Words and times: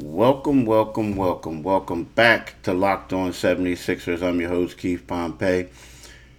Welcome, 0.00 0.64
welcome, 0.64 1.16
welcome, 1.16 1.64
welcome 1.64 2.04
back 2.04 2.62
to 2.62 2.72
Locked 2.72 3.12
On 3.12 3.32
76ers. 3.32 4.22
I'm 4.22 4.40
your 4.40 4.50
host, 4.50 4.78
Keith 4.78 5.04
Pompey. 5.08 5.70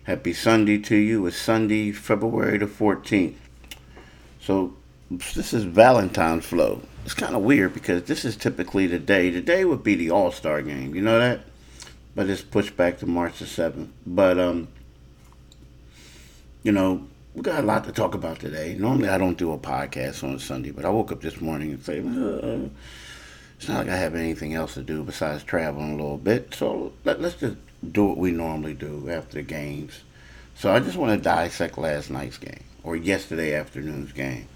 Happy 0.06 0.32
Sunday 0.32 0.78
to 0.78 0.96
you. 0.96 1.26
It's 1.26 1.36
Sunday, 1.36 1.92
February 1.92 2.58
the 2.58 2.68
14th. 2.68 3.36
So, 4.40 4.78
this 5.12 5.54
is 5.54 5.66
Valentine's 5.66 6.46
Flow. 6.46 6.84
It's 7.04 7.14
kind 7.14 7.36
of 7.36 7.42
weird 7.42 7.74
because 7.74 8.04
this 8.04 8.24
is 8.24 8.38
typically 8.38 8.88
the 8.88 8.98
day. 8.98 9.30
The 9.30 9.42
day 9.42 9.66
would 9.66 9.84
be 9.84 9.96
the 9.96 10.10
All 10.10 10.32
Star 10.32 10.62
game, 10.62 10.96
you 10.96 11.02
know 11.02 11.20
that? 11.20 11.42
But 12.16 12.30
it's 12.30 12.42
pushed 12.42 12.78
back 12.78 13.00
to 13.00 13.08
March 13.08 13.40
the 13.40 13.46
7th. 13.46 13.90
But, 14.08 14.40
um, 14.40 14.70
you 16.64 16.72
know, 16.72 17.10
we 17.36 17.42
got 17.42 17.62
a 17.62 17.68
lot 17.68 17.84
to 17.84 17.92
talk 17.92 18.16
about 18.16 18.40
today. 18.40 18.78
Normally, 18.80 19.10
I 19.10 19.18
don't 19.18 19.38
do 19.38 19.52
a 19.52 19.58
podcast 19.58 20.24
on 20.24 20.40
Sunday, 20.40 20.72
but 20.72 20.86
I 20.86 20.90
woke 20.90 21.12
up 21.12 21.20
this 21.20 21.42
morning 21.42 21.72
and 21.72 21.84
say, 21.84 22.00
uh, 22.00 22.70
it's 23.60 23.68
not 23.68 23.80
like 23.80 23.90
I 23.90 23.98
have 23.98 24.16
anything 24.16 24.54
else 24.54 24.76
to 24.76 24.82
do 24.82 25.04
besides 25.04 25.44
traveling 25.44 25.92
a 25.92 26.02
little 26.02 26.18
bit. 26.18 26.54
So 26.54 26.94
let, 27.04 27.20
us 27.20 27.36
just 27.36 27.58
do 27.92 28.06
what 28.06 28.18
we 28.18 28.32
normally 28.32 28.74
do 28.74 29.10
after 29.10 29.34
the 29.34 29.42
games. 29.42 30.00
So 30.56 30.72
I 30.72 30.80
just 30.80 30.96
want 30.96 31.12
to 31.12 31.22
dissect 31.22 31.78
last 31.78 32.10
night's 32.10 32.38
game 32.38 32.64
or 32.84 32.96
yesterday 32.96 33.54
afternoon's 33.54 34.14
game. 34.14 34.48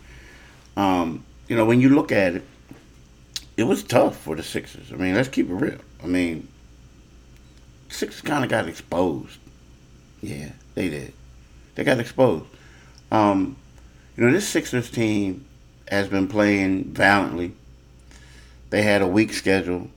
Um, 0.77 1.25
you 1.49 1.57
know, 1.57 1.65
when 1.65 1.81
you 1.81 1.89
look 1.89 2.13
at 2.13 2.35
it, 2.35 2.43
it 3.57 3.63
was 3.63 3.83
tough 3.83 4.15
for 4.15 4.37
the 4.37 4.43
Sixers. 4.43 4.93
I 4.93 4.95
mean, 4.95 5.15
let's 5.15 5.27
keep 5.27 5.49
it 5.49 5.53
real. 5.53 5.79
I 6.01 6.07
mean, 6.07 6.47
Sixers 7.89 8.21
kind 8.21 8.45
of 8.45 8.49
got 8.49 8.69
exposed. 8.69 9.37
Yeah, 10.21 10.53
they 10.75 10.87
did. 10.87 11.13
They 11.75 11.83
got 11.83 11.99
exposed. 11.99 12.45
Um, 13.11 13.57
you 14.15 14.23
know, 14.23 14.31
this 14.31 14.47
Sixers 14.47 14.89
team 14.89 15.43
has 15.89 16.07
been 16.07 16.29
playing 16.29 16.85
valiantly 16.93 17.53
they 18.73 18.81
had 18.81 19.03
a 19.03 19.07
weak 19.07 19.31
schedule. 19.33 19.87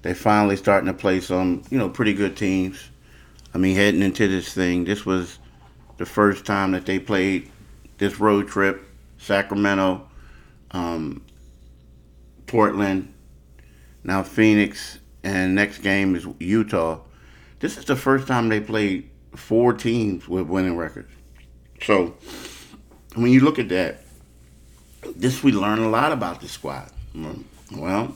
They 0.00 0.14
finally 0.14 0.56
starting 0.56 0.86
to 0.86 0.94
play 0.94 1.20
some, 1.20 1.62
you 1.68 1.76
know, 1.76 1.90
pretty 1.90 2.14
good 2.14 2.38
teams. 2.38 2.88
I 3.52 3.58
mean, 3.58 3.76
heading 3.76 4.00
into 4.00 4.26
this 4.26 4.54
thing, 4.54 4.86
this 4.86 5.04
was 5.04 5.38
the 5.98 6.06
first 6.06 6.46
time 6.46 6.72
that 6.72 6.86
they 6.86 6.98
played 6.98 7.50
this 7.98 8.18
road 8.18 8.48
trip. 8.48 8.82
Sacramento, 9.18 10.08
um, 10.70 11.20
Portland, 12.46 13.12
now 14.04 14.22
Phoenix, 14.22 15.00
and 15.22 15.54
next 15.54 15.80
game 15.80 16.16
is 16.16 16.26
Utah. 16.38 17.00
This 17.60 17.76
is 17.76 17.84
the 17.84 17.96
first 17.96 18.26
time 18.26 18.48
they 18.48 18.60
played 18.60 19.10
four 19.36 19.74
teams 19.74 20.26
with 20.26 20.46
winning 20.46 20.78
records. 20.78 21.12
So 21.82 22.16
when 23.16 23.30
you 23.32 23.40
look 23.40 23.58
at 23.58 23.68
that, 23.68 24.00
this 25.14 25.42
we 25.42 25.52
learn 25.52 25.80
a 25.80 25.90
lot 25.90 26.12
about 26.12 26.40
the 26.40 26.48
squad. 26.48 26.90
Well, 27.70 28.14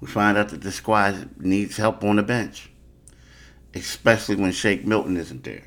we 0.00 0.08
find 0.08 0.38
out 0.38 0.48
that 0.48 0.62
the 0.62 0.72
squad 0.72 1.40
needs 1.40 1.76
help 1.76 2.02
on 2.02 2.16
the 2.16 2.22
bench, 2.22 2.70
especially 3.74 4.36
when 4.36 4.52
Shake 4.52 4.86
Milton 4.86 5.16
isn't 5.16 5.44
there. 5.44 5.64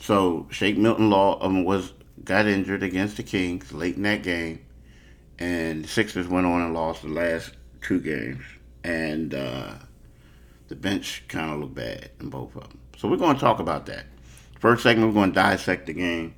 So 0.00 0.46
Shake 0.50 0.78
Milton 0.78 1.10
Law 1.10 1.42
um, 1.44 1.64
was 1.64 1.92
got 2.24 2.46
injured 2.46 2.82
against 2.82 3.16
the 3.16 3.22
Kings 3.22 3.72
late 3.72 3.96
in 3.96 4.02
that 4.02 4.22
game, 4.22 4.64
and 5.38 5.84
the 5.84 5.88
Sixers 5.88 6.28
went 6.28 6.46
on 6.46 6.62
and 6.62 6.74
lost 6.74 7.02
the 7.02 7.08
last 7.08 7.52
two 7.82 8.00
games, 8.00 8.44
and 8.84 9.34
uh, 9.34 9.74
the 10.68 10.76
bench 10.76 11.24
kind 11.26 11.52
of 11.52 11.60
looked 11.60 11.74
bad 11.74 12.10
in 12.20 12.30
both 12.30 12.54
of 12.54 12.62
them. 12.62 12.78
So 12.96 13.08
we're 13.08 13.16
going 13.16 13.34
to 13.34 13.40
talk 13.40 13.58
about 13.58 13.86
that. 13.86 14.06
First 14.60 14.84
segment, 14.84 15.08
we're 15.08 15.20
going 15.20 15.32
to 15.32 15.34
dissect 15.34 15.86
the 15.86 15.92
game. 15.92 16.34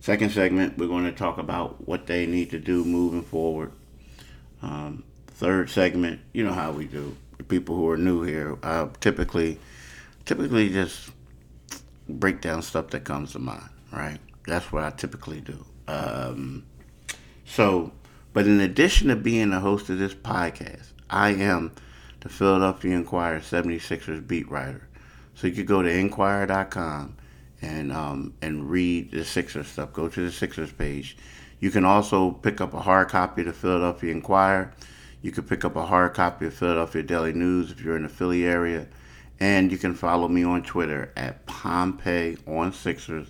Second 0.00 0.32
segment, 0.32 0.76
we're 0.76 0.88
going 0.88 1.04
to 1.04 1.12
talk 1.12 1.38
about 1.38 1.86
what 1.86 2.06
they 2.06 2.26
need 2.26 2.50
to 2.50 2.58
do 2.58 2.84
moving 2.84 3.22
forward 3.22 3.72
um, 4.62 5.04
third 5.26 5.70
segment, 5.70 6.20
you 6.32 6.44
know 6.44 6.52
how 6.52 6.72
we 6.72 6.86
do. 6.86 7.16
People 7.48 7.76
who 7.76 7.88
are 7.90 7.96
new 7.96 8.22
here, 8.22 8.56
I 8.62 8.88
typically, 9.00 9.58
typically 10.24 10.70
just 10.70 11.10
break 12.08 12.40
down 12.40 12.62
stuff 12.62 12.88
that 12.88 13.04
comes 13.04 13.32
to 13.32 13.38
mind. 13.38 13.68
Right, 13.92 14.18
that's 14.46 14.72
what 14.72 14.82
I 14.82 14.90
typically 14.90 15.40
do. 15.40 15.64
Um, 15.88 16.64
so, 17.44 17.92
but 18.32 18.46
in 18.46 18.60
addition 18.60 19.08
to 19.08 19.16
being 19.16 19.50
the 19.50 19.60
host 19.60 19.88
of 19.88 19.98
this 19.98 20.14
podcast, 20.14 20.88
I 21.08 21.30
am 21.30 21.72
the 22.20 22.28
Philadelphia 22.28 22.96
Inquirer 22.96 23.40
76ers 23.40 24.26
beat 24.26 24.50
writer. 24.50 24.88
So 25.34 25.46
you 25.46 25.52
could 25.52 25.66
go 25.66 25.82
to 25.82 25.90
inquirer.com 25.90 27.16
and 27.62 27.92
um, 27.92 28.34
and 28.42 28.68
read 28.68 29.12
the 29.12 29.24
Sixers 29.24 29.68
stuff. 29.68 29.92
Go 29.92 30.08
to 30.08 30.24
the 30.24 30.32
Sixers 30.32 30.72
page. 30.72 31.16
You 31.60 31.70
can 31.70 31.84
also 31.84 32.32
pick 32.32 32.60
up 32.60 32.74
a 32.74 32.80
hard 32.80 33.08
copy 33.08 33.42
of 33.42 33.46
the 33.48 33.52
Philadelphia 33.52 34.12
Inquirer. 34.12 34.72
You 35.22 35.32
can 35.32 35.44
pick 35.44 35.64
up 35.64 35.76
a 35.76 35.86
hard 35.86 36.14
copy 36.14 36.46
of 36.46 36.54
Philadelphia 36.54 37.02
Daily 37.02 37.32
News 37.32 37.70
if 37.70 37.80
you're 37.80 37.96
in 37.96 38.02
the 38.02 38.08
Philly 38.08 38.44
area. 38.44 38.86
And 39.40 39.70
you 39.72 39.78
can 39.78 39.94
follow 39.94 40.28
me 40.28 40.44
on 40.44 40.62
Twitter 40.62 41.12
at 41.16 41.44
Pompey 41.46 42.38
on 42.46 42.72
Sixers, 42.72 43.28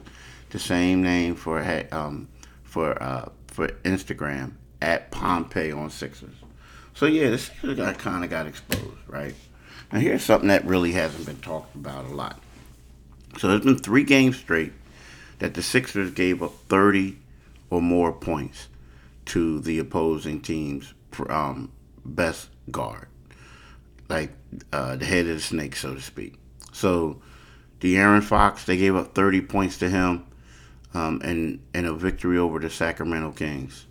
the 0.50 0.58
same 0.58 1.02
name 1.02 1.34
for 1.34 1.60
um, 1.90 2.28
for 2.62 3.00
uh, 3.02 3.28
for 3.48 3.68
Instagram 3.84 4.52
at 4.80 5.10
Pompey 5.10 5.72
on 5.72 5.90
Sixers. 5.90 6.34
So 6.94 7.06
yeah, 7.06 7.36
Sixers 7.36 7.76
got 7.76 7.98
kind 7.98 8.22
of 8.22 8.30
got 8.30 8.46
exposed, 8.46 8.98
right? 9.08 9.34
Now 9.92 9.98
here's 9.98 10.22
something 10.22 10.48
that 10.48 10.64
really 10.64 10.92
hasn't 10.92 11.26
been 11.26 11.40
talked 11.40 11.74
about 11.74 12.04
a 12.04 12.14
lot. 12.14 12.40
So 13.38 13.48
there's 13.48 13.62
been 13.64 13.78
three 13.78 14.04
games 14.04 14.36
straight 14.36 14.72
that 15.38 15.54
the 15.54 15.62
Sixers 15.62 16.12
gave 16.12 16.42
up 16.42 16.54
30 16.68 17.16
or 17.70 17.80
more 17.80 18.12
points 18.12 18.68
to 19.26 19.60
the 19.60 19.78
opposing 19.78 20.40
team's 20.40 20.94
um, 21.28 21.72
best 22.04 22.48
guard, 22.70 23.08
like 24.08 24.32
uh, 24.72 24.96
the 24.96 25.04
head 25.04 25.26
of 25.26 25.36
the 25.36 25.40
snake, 25.40 25.76
so 25.76 25.94
to 25.94 26.00
speak. 26.00 26.38
So, 26.72 27.20
De'Aaron 27.80 28.22
Fox, 28.22 28.64
they 28.64 28.76
gave 28.76 28.96
up 28.96 29.14
30 29.14 29.42
points 29.42 29.78
to 29.78 29.88
him 29.88 30.26
um, 30.94 31.20
in, 31.22 31.60
in 31.74 31.84
a 31.84 31.92
victory 31.92 32.38
over 32.38 32.58
the 32.58 32.70
Sacramento 32.70 33.32
Kings. 33.32 33.86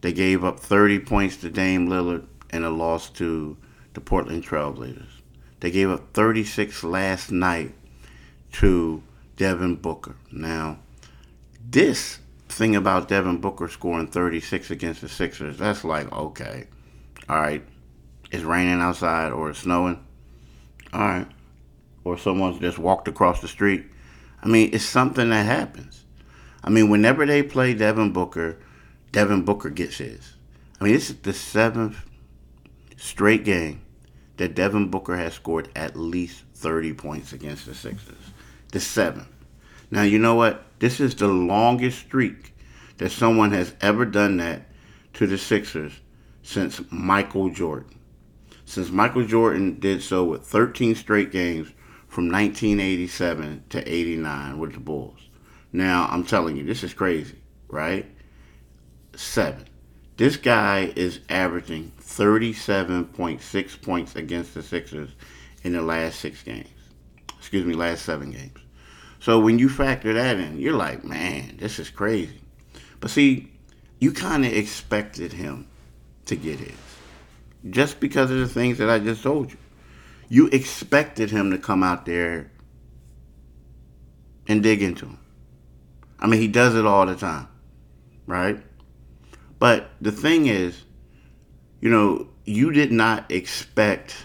They 0.00 0.12
gave 0.12 0.44
up 0.44 0.60
30 0.60 1.00
points 1.00 1.36
to 1.38 1.50
Dame 1.50 1.88
Lillard 1.88 2.26
in 2.52 2.64
a 2.64 2.70
loss 2.70 3.10
to 3.10 3.56
the 3.94 4.00
Portland 4.00 4.44
Trailblazers. 4.44 5.20
They 5.60 5.70
gave 5.70 5.90
up 5.90 6.14
36 6.14 6.84
last 6.84 7.30
night 7.30 7.74
to 8.52 9.02
Devin 9.36 9.76
Booker. 9.76 10.16
Now, 10.32 10.78
this 11.68 12.18
thing 12.50 12.76
about 12.76 13.08
Devin 13.08 13.38
Booker 13.38 13.68
scoring 13.68 14.06
36 14.08 14.70
against 14.70 15.00
the 15.00 15.08
Sixers, 15.08 15.58
that's 15.58 15.84
like, 15.84 16.10
okay, 16.12 16.66
all 17.28 17.40
right, 17.40 17.64
it's 18.30 18.44
raining 18.44 18.80
outside 18.80 19.32
or 19.32 19.50
it's 19.50 19.60
snowing. 19.60 20.04
All 20.92 21.00
right. 21.00 21.26
Or 22.04 22.18
someone's 22.18 22.58
just 22.58 22.78
walked 22.78 23.08
across 23.08 23.40
the 23.40 23.48
street. 23.48 23.86
I 24.42 24.48
mean, 24.48 24.70
it's 24.72 24.84
something 24.84 25.30
that 25.30 25.46
happens. 25.46 26.04
I 26.62 26.70
mean, 26.70 26.90
whenever 26.90 27.26
they 27.26 27.42
play 27.42 27.74
Devin 27.74 28.12
Booker, 28.12 28.58
Devin 29.12 29.44
Booker 29.44 29.70
gets 29.70 29.98
his. 29.98 30.34
I 30.80 30.84
mean, 30.84 30.94
this 30.94 31.10
is 31.10 31.16
the 31.16 31.32
seventh 31.32 31.98
straight 32.96 33.44
game 33.44 33.82
that 34.36 34.54
Devin 34.54 34.90
Booker 34.90 35.16
has 35.16 35.34
scored 35.34 35.68
at 35.76 35.96
least 35.96 36.44
30 36.54 36.94
points 36.94 37.32
against 37.32 37.66
the 37.66 37.74
Sixers. 37.74 38.16
The 38.72 38.80
seventh. 38.80 39.28
Now, 39.90 40.02
you 40.02 40.18
know 40.18 40.34
what? 40.34 40.64
This 40.80 40.98
is 40.98 41.14
the 41.14 41.28
longest 41.28 41.98
streak 41.98 42.54
that 42.96 43.10
someone 43.10 43.52
has 43.52 43.74
ever 43.82 44.06
done 44.06 44.38
that 44.38 44.62
to 45.12 45.26
the 45.26 45.36
Sixers 45.36 45.92
since 46.42 46.80
Michael 46.90 47.50
Jordan. 47.50 47.98
Since 48.64 48.90
Michael 48.90 49.26
Jordan 49.26 49.78
did 49.78 50.02
so 50.02 50.24
with 50.24 50.42
13 50.42 50.94
straight 50.94 51.30
games 51.30 51.68
from 52.08 52.30
1987 52.30 53.64
to 53.68 53.86
89 53.86 54.58
with 54.58 54.72
the 54.72 54.80
Bulls. 54.80 55.20
Now, 55.70 56.08
I'm 56.10 56.24
telling 56.24 56.56
you, 56.56 56.64
this 56.64 56.82
is 56.82 56.94
crazy, 56.94 57.36
right? 57.68 58.06
Seven. 59.14 59.66
This 60.16 60.36
guy 60.36 60.92
is 60.96 61.20
averaging 61.28 61.92
37.6 62.00 63.82
points 63.82 64.16
against 64.16 64.54
the 64.54 64.62
Sixers 64.62 65.10
in 65.62 65.74
the 65.74 65.82
last 65.82 66.20
six 66.20 66.42
games. 66.42 66.68
Excuse 67.38 67.66
me, 67.66 67.74
last 67.74 68.04
seven 68.04 68.30
games. 68.30 68.58
So 69.20 69.38
when 69.38 69.58
you 69.58 69.68
factor 69.68 70.12
that 70.14 70.38
in, 70.38 70.58
you're 70.58 70.76
like, 70.76 71.04
man, 71.04 71.56
this 71.58 71.78
is 71.78 71.90
crazy. 71.90 72.40
But 73.00 73.10
see, 73.10 73.52
you 73.98 74.12
kind 74.12 74.44
of 74.44 74.52
expected 74.52 75.32
him 75.32 75.66
to 76.26 76.36
get 76.36 76.58
his 76.58 76.72
just 77.68 78.00
because 78.00 78.30
of 78.30 78.38
the 78.38 78.48
things 78.48 78.78
that 78.78 78.88
I 78.88 78.98
just 78.98 79.22
told 79.22 79.50
you. 79.50 79.58
You 80.28 80.46
expected 80.48 81.30
him 81.30 81.50
to 81.50 81.58
come 81.58 81.82
out 81.82 82.06
there 82.06 82.50
and 84.46 84.62
dig 84.62 84.82
into 84.82 85.06
him. 85.06 85.18
I 86.18 86.26
mean, 86.26 86.40
he 86.40 86.48
does 86.48 86.74
it 86.74 86.86
all 86.86 87.04
the 87.06 87.16
time, 87.16 87.48
right? 88.26 88.62
But 89.58 89.90
the 90.00 90.12
thing 90.12 90.46
is, 90.46 90.82
you 91.80 91.90
know, 91.90 92.28
you 92.44 92.72
did 92.72 92.92
not 92.92 93.30
expect 93.30 94.16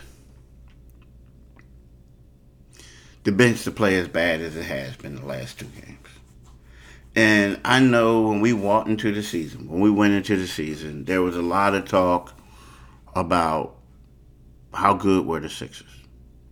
the 3.26 3.34
bench 3.34 3.64
to 3.66 3.72
play 3.72 3.98
as 3.98 4.08
bad 4.08 4.40
as 4.40 4.56
it 4.56 4.64
has 4.64 4.96
been 4.96 5.16
the 5.16 5.26
last 5.26 5.60
two 5.60 5.66
games. 5.66 6.00
And 7.16 7.60
I 7.66 7.80
know 7.82 8.22
when 8.24 8.40
we 8.40 8.54
walked 8.54 8.88
into 8.88 9.14
the 9.14 9.24
season, 9.24 9.70
when 9.70 9.82
we 9.82 9.92
went 9.92 10.14
into 10.14 10.38
the 10.38 10.48
season, 10.48 11.04
there 11.06 11.22
was 11.22 11.36
a 11.36 11.42
lot 11.42 11.76
of 11.76 11.86
talk. 11.86 12.34
about 13.16 13.78
how 14.74 14.94
good 14.94 15.26
were 15.26 15.40
the 15.40 15.50
Sixers. 15.50 15.88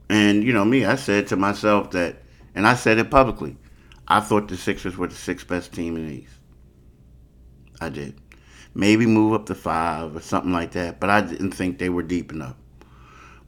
And, 0.10 0.44
you 0.44 0.54
know, 0.54 0.66
me, 0.66 0.86
I 0.86 0.96
said 0.96 1.28
to 1.28 1.36
myself 1.36 1.92
that, 1.92 2.24
and 2.56 2.66
I 2.66 2.76
said 2.76 2.98
it 2.98 3.12
publicly, 3.12 3.58
I 4.08 4.20
thought 4.22 4.48
the 4.48 4.58
Sixers 4.58 4.98
were 4.98 5.08
the 5.08 5.16
sixth 5.16 5.48
best 5.48 5.74
team 5.74 5.98
in 5.98 6.08
the 6.08 6.16
East. 6.16 6.34
I 7.82 7.90
did. 7.90 8.16
Maybe 8.74 9.06
move 9.06 9.34
up 9.34 9.46
to 9.48 9.56
five 9.56 10.16
or 10.16 10.22
something 10.22 10.54
like 10.54 10.72
that, 10.72 11.00
but 11.00 11.10
I 11.10 11.22
didn't 11.22 11.52
think 11.52 11.78
they 11.78 11.90
were 11.90 12.04
deep 12.04 12.32
enough. 12.32 12.56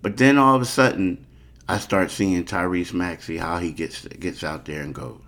But 0.02 0.18
then 0.18 0.38
all 0.38 0.56
of 0.56 0.62
a 0.62 0.66
sudden, 0.66 1.26
I 1.68 1.80
start 1.80 2.12
seeing 2.12 2.46
Tyrese 2.46 2.94
Maxey, 2.94 3.38
how 3.38 3.58
he 3.58 3.72
gets 3.72 4.08
gets 4.08 4.44
out 4.44 4.66
there 4.66 4.84
and 4.84 4.94
goes. 4.94 5.20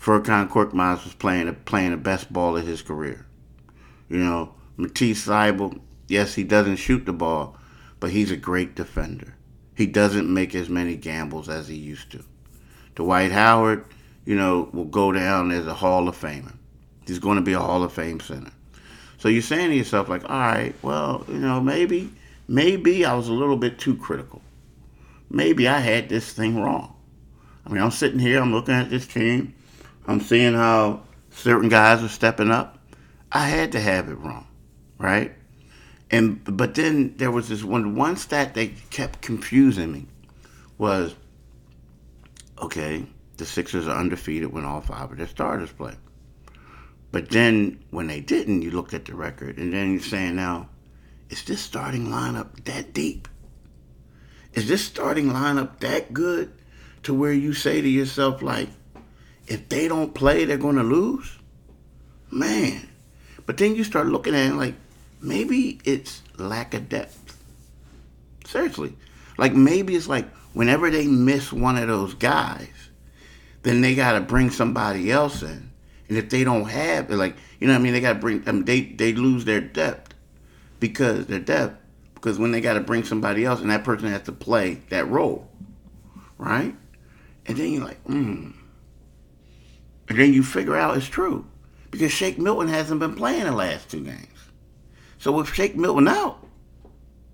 Furkan 0.00 0.48
Korkmaz 0.48 1.04
was 1.04 1.14
playing 1.14 1.54
playing 1.66 1.90
the 1.90 1.98
best 1.98 2.32
ball 2.32 2.56
of 2.56 2.66
his 2.66 2.80
career. 2.80 3.26
You 4.08 4.18
know, 4.18 4.54
Matisse 4.76 5.26
Thybulle, 5.26 5.80
yes, 6.08 6.34
he 6.34 6.44
doesn't 6.44 6.76
shoot 6.76 7.04
the 7.04 7.12
ball, 7.12 7.58
but 8.00 8.10
he's 8.10 8.30
a 8.30 8.36
great 8.36 8.74
defender. 8.74 9.34
He 9.74 9.86
doesn't 9.86 10.32
make 10.32 10.54
as 10.54 10.68
many 10.70 10.96
gambles 10.96 11.48
as 11.48 11.68
he 11.68 11.76
used 11.76 12.10
to. 12.12 12.24
Dwight 12.94 13.32
Howard, 13.32 13.84
you 14.24 14.36
know, 14.36 14.70
will 14.72 14.84
go 14.84 15.12
down 15.12 15.50
as 15.50 15.66
a 15.66 15.74
Hall 15.74 16.08
of 16.08 16.18
Famer. 16.18 16.54
He's 17.06 17.18
going 17.18 17.36
to 17.36 17.42
be 17.42 17.52
a 17.52 17.58
Hall 17.58 17.82
of 17.82 17.92
Fame 17.92 18.20
center. 18.20 18.52
So 19.18 19.28
you're 19.28 19.42
saying 19.42 19.70
to 19.70 19.76
yourself, 19.76 20.08
like, 20.08 20.24
all 20.24 20.38
right, 20.38 20.74
well, 20.82 21.24
you 21.28 21.38
know, 21.38 21.60
maybe, 21.60 22.10
maybe 22.46 23.04
I 23.04 23.14
was 23.14 23.28
a 23.28 23.32
little 23.32 23.56
bit 23.56 23.78
too 23.78 23.96
critical. 23.96 24.40
Maybe 25.30 25.68
I 25.68 25.78
had 25.78 26.08
this 26.08 26.32
thing 26.32 26.60
wrong. 26.60 26.94
I 27.66 27.70
mean, 27.70 27.82
I'm 27.82 27.90
sitting 27.90 28.18
here, 28.18 28.40
I'm 28.40 28.52
looking 28.52 28.74
at 28.74 28.90
this 28.90 29.06
team, 29.06 29.54
I'm 30.06 30.20
seeing 30.20 30.54
how 30.54 31.02
certain 31.30 31.68
guys 31.68 32.02
are 32.02 32.08
stepping 32.08 32.50
up. 32.50 32.78
I 33.32 33.48
had 33.48 33.72
to 33.72 33.80
have 33.80 34.08
it 34.08 34.18
wrong, 34.18 34.46
right? 34.98 35.32
And 36.10 36.44
but 36.44 36.74
then 36.74 37.16
there 37.16 37.30
was 37.30 37.48
this 37.48 37.64
one 37.64 37.96
one 37.96 38.16
stat 38.16 38.54
that 38.54 38.90
kept 38.90 39.22
confusing 39.22 39.90
me 39.90 40.06
was 40.78 41.14
okay, 42.60 43.06
the 43.36 43.46
Sixers 43.46 43.88
are 43.88 43.98
undefeated 43.98 44.52
when 44.52 44.64
all 44.64 44.80
five 44.80 45.10
of 45.10 45.18
their 45.18 45.26
starters 45.26 45.72
play. 45.72 45.94
But 47.10 47.30
then 47.30 47.82
when 47.90 48.06
they 48.06 48.20
didn't, 48.20 48.62
you 48.62 48.70
looked 48.70 48.94
at 48.94 49.04
the 49.04 49.14
record 49.14 49.58
and 49.58 49.72
then 49.72 49.92
you're 49.92 50.00
saying 50.00 50.36
now, 50.36 50.68
is 51.30 51.42
this 51.44 51.60
starting 51.60 52.08
lineup 52.08 52.64
that 52.64 52.92
deep? 52.92 53.28
Is 54.54 54.68
this 54.68 54.84
starting 54.84 55.30
lineup 55.30 55.80
that 55.80 56.12
good 56.12 56.52
to 57.02 57.12
where 57.12 57.32
you 57.32 57.52
say 57.52 57.80
to 57.80 57.88
yourself 57.88 58.40
like, 58.40 58.68
if 59.46 59.68
they 59.68 59.88
don't 59.88 60.14
play, 60.14 60.44
they're 60.44 60.56
going 60.56 60.76
to 60.76 60.82
lose? 60.82 61.38
Man. 62.30 62.88
But 63.46 63.58
then 63.58 63.76
you 63.76 63.84
start 63.84 64.06
looking 64.06 64.34
at 64.34 64.52
it 64.52 64.54
like, 64.54 64.74
maybe 65.20 65.80
it's 65.84 66.22
lack 66.38 66.72
of 66.74 66.88
depth. 66.88 67.36
Seriously. 68.46 68.96
Like 69.36 69.54
maybe 69.54 69.96
it's 69.96 70.08
like 70.08 70.28
whenever 70.52 70.90
they 70.90 71.06
miss 71.06 71.52
one 71.52 71.76
of 71.76 71.88
those 71.88 72.14
guys, 72.14 72.68
then 73.62 73.80
they 73.80 73.94
got 73.94 74.12
to 74.12 74.20
bring 74.20 74.50
somebody 74.50 75.10
else 75.10 75.42
in. 75.42 75.70
And 76.08 76.18
if 76.18 76.30
they 76.30 76.44
don't 76.44 76.68
have, 76.68 77.10
like, 77.10 77.34
you 77.58 77.66
know 77.66 77.72
what 77.72 77.80
I 77.80 77.82
mean? 77.82 77.92
They 77.94 78.00
got 78.00 78.14
to 78.14 78.18
bring, 78.18 78.42
I 78.46 78.52
mean, 78.52 78.64
they, 78.64 78.82
they 78.82 79.12
lose 79.14 79.44
their 79.44 79.60
depth 79.60 80.14
because 80.80 81.26
their 81.26 81.40
depth, 81.40 81.80
because 82.24 82.38
when 82.38 82.52
they 82.52 82.62
got 82.62 82.72
to 82.72 82.80
bring 82.80 83.04
somebody 83.04 83.44
else 83.44 83.60
and 83.60 83.68
that 83.68 83.84
person 83.84 84.08
has 84.08 84.22
to 84.22 84.32
play 84.32 84.80
that 84.88 85.06
role, 85.10 85.46
right? 86.38 86.74
And 87.44 87.58
then 87.58 87.70
you're 87.70 87.84
like, 87.84 88.00
hmm. 88.04 88.52
And 90.08 90.18
then 90.18 90.32
you 90.32 90.42
figure 90.42 90.74
out 90.74 90.96
it's 90.96 91.06
true 91.06 91.44
because 91.90 92.12
Shake 92.12 92.38
Milton 92.38 92.68
hasn't 92.68 92.98
been 92.98 93.14
playing 93.14 93.44
the 93.44 93.52
last 93.52 93.90
two 93.90 94.02
games. 94.02 94.38
So 95.18 95.32
with 95.32 95.52
Shake 95.52 95.76
Milton 95.76 96.08
out, 96.08 96.38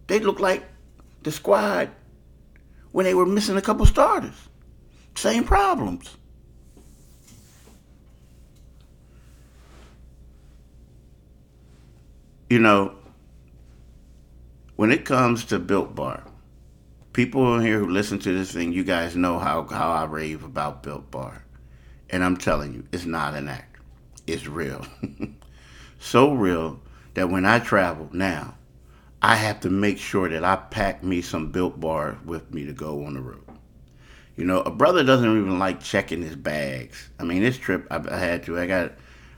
they 0.09 0.19
look 0.19 0.41
like 0.41 0.65
the 1.23 1.31
squad 1.31 1.91
when 2.91 3.05
they 3.05 3.15
were 3.15 3.27
missing 3.27 3.57
a 3.57 3.63
couple 3.63 3.87
starters. 3.87 4.49
Same 5.15 5.45
problems. 5.45 6.17
You 12.49 12.59
know, 12.59 12.97
when 14.81 14.91
it 14.91 15.05
comes 15.05 15.45
to 15.45 15.59
Built 15.59 15.95
Bar, 15.95 16.25
people 17.13 17.55
in 17.55 17.61
here 17.61 17.79
who 17.79 17.91
listen 17.91 18.19
to 18.21 18.33
this 18.33 18.51
thing, 18.51 18.73
you 18.73 18.83
guys 18.83 19.15
know 19.15 19.39
how, 19.39 19.67
how 19.67 19.91
I 19.91 20.07
rave 20.07 20.43
about 20.43 20.83
Built 20.83 21.11
Bar. 21.11 21.45
And 22.09 22.25
I'm 22.25 22.39
telling 22.39 22.73
you, 22.73 22.85
it's 22.91 23.05
not 23.05 23.35
an 23.35 23.47
act. 23.47 23.77
It's 24.27 24.47
real. 24.47 24.87
so 25.99 26.33
real 26.33 26.81
that 27.13 27.29
when 27.29 27.45
I 27.45 27.59
travel 27.59 28.09
now, 28.15 28.55
I 29.21 29.35
have 29.35 29.61
to 29.61 29.69
make 29.69 29.99
sure 29.99 30.31
that 30.31 30.45
I 30.45 30.57
pack 30.57 31.05
me 31.05 31.21
some 31.21 31.53
built 31.53 31.79
bar 31.79 32.19
with 32.25 32.51
me 32.51 32.65
to 32.65 32.73
go 32.73 33.05
on 33.05 33.13
the 33.13 33.21
road. 33.21 33.45
You 34.35 34.47
know, 34.47 34.63
a 34.63 34.71
brother 34.71 35.05
doesn't 35.05 35.31
even 35.31 35.59
like 35.59 35.83
checking 35.83 36.23
his 36.23 36.37
bags. 36.37 37.11
I 37.19 37.25
mean, 37.25 37.43
this 37.43 37.59
trip 37.59 37.87
I, 37.91 37.97
I 37.97 38.17
had 38.17 38.45
to. 38.45 38.59
I 38.59 38.67
got, 38.67 38.93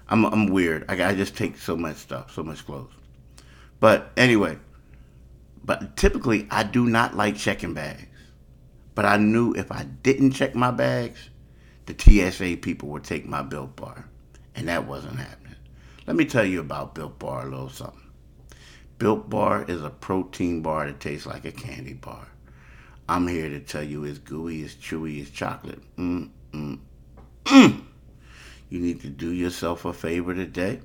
I'm 0.09 0.25
I'm 0.25 0.47
weird. 0.47 0.85
I, 0.89 0.95
got, 0.95 1.11
I 1.11 1.17
just 1.17 1.37
take 1.37 1.59
so 1.59 1.77
much 1.77 1.97
stuff, 1.97 2.33
so 2.33 2.45
much 2.45 2.65
clothes. 2.65 2.93
But 3.81 4.13
anyway, 4.17 4.57
but 5.65 5.97
typically 5.97 6.47
I 6.51 6.63
do 6.63 6.87
not 6.87 7.17
like 7.17 7.37
checking 7.37 7.75
bags. 7.75 8.07
But 8.95 9.07
I 9.07 9.17
knew 9.17 9.55
if 9.55 9.73
I 9.73 9.85
didn't 9.85 10.33
check 10.33 10.55
my 10.55 10.71
bags, 10.71 11.31
the 11.87 11.95
TSA 11.99 12.59
people 12.59 12.91
would 12.91 13.05
take 13.05 13.27
my 13.27 13.43
built 13.43 13.77
bar, 13.77 14.09
and 14.55 14.69
that 14.69 14.87
wasn't 14.87 15.17
happening. 15.17 15.43
Let 16.07 16.17
me 16.17 16.25
tell 16.25 16.45
you 16.45 16.61
about 16.61 16.95
Built 16.95 17.19
Bar 17.19 17.47
a 17.47 17.51
little 17.51 17.69
something. 17.69 18.11
Built 18.99 19.31
Bar 19.31 19.65
is 19.69 19.83
a 19.83 19.91
protein 19.91 20.63
bar 20.63 20.87
that 20.87 21.01
tastes 21.01 21.27
like 21.27 21.45
a 21.45 21.53
candy 21.53 21.95
bar. 21.95 22.29
I'm 23.09 23.27
here 23.27 23.49
to 23.49 23.61
tell 23.61 23.83
you 23.83 24.05
it's 24.05 24.19
gooey, 24.19 24.63
it's 24.63 24.75
chewy, 24.75 25.21
it's 25.21 25.31
chocolate. 25.31 25.81
Mm, 25.97 26.31
mm, 26.53 26.79
mm. 27.45 27.83
You 28.69 28.81
need 28.81 29.01
to 29.03 29.09
do 29.09 29.33
yourself 29.33 29.85
a 29.85 29.93
favor 29.93 30.35
today. 30.35 30.81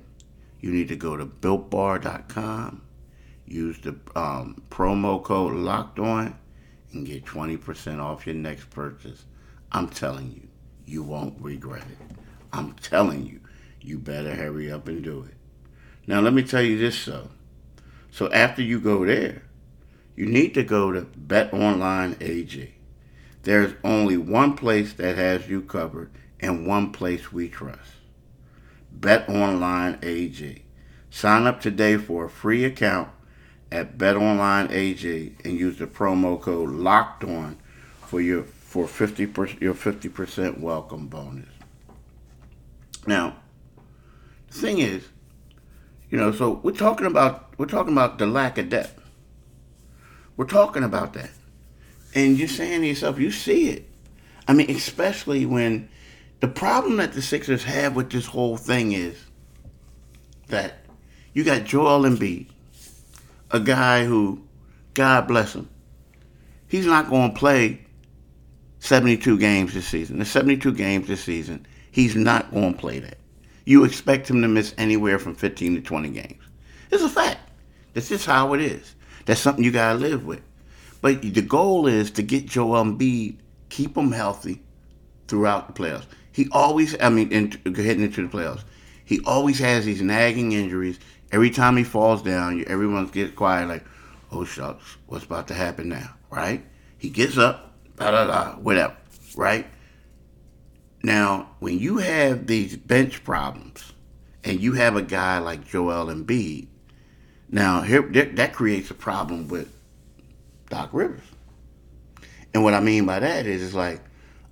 You 0.60 0.70
need 0.70 0.88
to 0.88 0.96
go 0.96 1.16
to 1.16 1.26
builtbar.com, 1.26 2.82
use 3.50 3.78
the 3.80 3.96
um, 4.14 4.62
promo 4.70 5.22
code 5.22 5.54
locked 5.54 5.98
on, 5.98 6.38
and 6.92 7.06
get 7.06 7.24
20% 7.24 8.00
off 8.00 8.26
your 8.26 8.34
next 8.34 8.70
purchase. 8.70 9.24
I'm 9.72 9.88
telling 9.88 10.32
you, 10.32 10.48
you 10.86 11.02
won't 11.02 11.40
regret 11.40 11.82
it. 11.82 12.16
I'm 12.52 12.72
telling 12.74 13.26
you, 13.26 13.40
you 13.80 13.98
better 13.98 14.34
hurry 14.34 14.70
up 14.72 14.88
and 14.88 15.02
do 15.02 15.24
it. 15.28 15.34
Now, 16.06 16.20
let 16.20 16.32
me 16.32 16.42
tell 16.42 16.62
you 16.62 16.78
this, 16.78 17.04
though. 17.04 17.30
So, 18.10 18.32
after 18.32 18.62
you 18.62 18.80
go 18.80 19.04
there, 19.04 19.42
you 20.16 20.26
need 20.26 20.54
to 20.54 20.62
go 20.62 20.90
to 20.92 21.02
betonline.ag. 21.02 22.74
There's 23.42 23.74
only 23.84 24.16
one 24.16 24.56
place 24.56 24.92
that 24.94 25.16
has 25.16 25.48
you 25.48 25.62
covered 25.62 26.10
and 26.40 26.66
one 26.66 26.92
place 26.92 27.32
we 27.32 27.48
trust. 27.48 27.92
BetOnline 28.98 30.02
AG. 30.04 30.64
Sign 31.10 31.46
up 31.46 31.60
today 31.60 31.96
for 31.96 32.24
a 32.24 32.30
free 32.30 32.64
account 32.64 33.10
at 33.70 33.98
BetOnline 33.98 34.70
AG 34.70 35.36
and 35.44 35.58
use 35.58 35.78
the 35.78 35.86
promo 35.86 36.40
code 36.40 36.70
Locked 36.70 37.24
On 37.24 37.56
for 38.00 38.20
your 38.20 38.44
for 38.44 38.86
50 38.86 39.22
your 39.60 39.74
50% 39.74 40.60
welcome 40.60 41.06
bonus. 41.08 41.48
Now, 43.06 43.36
the 44.50 44.58
thing 44.58 44.78
is, 44.78 45.08
you 46.10 46.18
know, 46.18 46.32
so 46.32 46.60
we're 46.62 46.72
talking 46.72 47.06
about 47.06 47.54
we're 47.58 47.66
talking 47.66 47.92
about 47.92 48.18
the 48.18 48.26
lack 48.26 48.58
of 48.58 48.68
depth. 48.68 49.00
We're 50.36 50.46
talking 50.46 50.84
about 50.84 51.14
that. 51.14 51.30
And 52.14 52.38
you're 52.38 52.48
saying 52.48 52.82
to 52.82 52.86
yourself, 52.86 53.18
you 53.18 53.30
see 53.30 53.70
it. 53.70 53.88
I 54.46 54.54
mean, 54.54 54.70
especially 54.70 55.44
when 55.44 55.88
the 56.40 56.48
problem 56.48 56.98
that 56.98 57.12
the 57.12 57.22
Sixers 57.22 57.64
have 57.64 57.96
with 57.96 58.10
this 58.10 58.26
whole 58.26 58.56
thing 58.56 58.92
is 58.92 59.16
that 60.46 60.84
you 61.34 61.44
got 61.44 61.64
Joel 61.64 62.02
Embiid, 62.02 62.48
a 63.50 63.60
guy 63.60 64.04
who, 64.04 64.42
God 64.94 65.28
bless 65.28 65.54
him, 65.54 65.68
he's 66.66 66.86
not 66.86 67.10
going 67.10 67.32
to 67.32 67.38
play 67.38 67.80
72 68.80 69.38
games 69.38 69.74
this 69.74 69.88
season. 69.88 70.18
The 70.18 70.24
72 70.24 70.72
games 70.74 71.08
this 71.08 71.22
season, 71.22 71.66
he's 71.90 72.14
not 72.14 72.52
going 72.52 72.74
to 72.74 72.80
play 72.80 73.00
that 73.00 73.18
you 73.68 73.84
expect 73.84 74.30
him 74.30 74.40
to 74.40 74.48
miss 74.48 74.72
anywhere 74.78 75.18
from 75.18 75.34
15 75.34 75.74
to 75.74 75.82
20 75.82 76.08
games. 76.08 76.42
It's 76.90 77.02
a 77.02 77.08
fact. 77.10 77.50
That's 77.92 78.08
just 78.08 78.24
how 78.24 78.54
it 78.54 78.62
is. 78.62 78.94
That's 79.26 79.42
something 79.42 79.62
you 79.62 79.70
got 79.70 79.92
to 79.92 79.98
live 79.98 80.24
with. 80.24 80.40
But 81.02 81.20
the 81.20 81.42
goal 81.42 81.86
is 81.86 82.10
to 82.12 82.22
get 82.22 82.46
Joel 82.46 82.82
Embiid, 82.82 83.36
keep 83.68 83.94
him 83.94 84.10
healthy 84.10 84.62
throughout 85.26 85.66
the 85.66 85.74
playoffs. 85.74 86.06
He 86.32 86.48
always, 86.50 86.98
I 86.98 87.10
mean, 87.10 87.30
in, 87.30 87.74
heading 87.74 88.04
into 88.04 88.26
the 88.26 88.34
playoffs, 88.34 88.64
he 89.04 89.20
always 89.26 89.58
has 89.58 89.84
these 89.84 90.00
nagging 90.00 90.52
injuries. 90.52 90.98
Every 91.30 91.50
time 91.50 91.76
he 91.76 91.84
falls 91.84 92.22
down, 92.22 92.64
everyone 92.66 93.06
gets 93.08 93.34
quiet, 93.34 93.68
like, 93.68 93.84
oh 94.32 94.44
shucks, 94.44 94.96
what's 95.06 95.24
about 95.24 95.48
to 95.48 95.54
happen 95.54 95.88
now, 95.88 96.14
right? 96.30 96.64
He 96.96 97.10
gets 97.10 97.36
up, 97.36 97.74
da 97.96 98.10
da 98.10 98.26
da, 98.26 98.52
whatever, 98.56 98.96
right? 99.36 99.66
Now, 101.02 101.50
when 101.60 101.78
you 101.78 101.98
have 101.98 102.46
these 102.46 102.76
bench 102.76 103.22
problems 103.24 103.92
and 104.42 104.60
you 104.60 104.72
have 104.72 104.96
a 104.96 105.02
guy 105.02 105.38
like 105.38 105.68
Joel 105.68 106.06
Embiid, 106.06 106.68
Now, 107.50 107.80
here 107.80 108.02
that 108.34 108.52
creates 108.52 108.90
a 108.90 108.94
problem 108.94 109.48
with 109.48 109.72
Doc 110.68 110.90
Rivers. 110.92 111.22
And 112.52 112.62
what 112.62 112.74
I 112.74 112.80
mean 112.80 113.06
by 113.06 113.20
that 113.20 113.46
is, 113.46 113.62
it's 113.62 113.74
like, 113.74 114.00